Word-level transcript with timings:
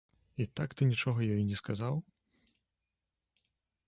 І 0.43 0.45
так 0.59 0.69
ты 0.77 0.85
нічога 0.91 1.27
ёй 1.35 1.43
не 1.49 1.57
сказаў? 1.61 1.95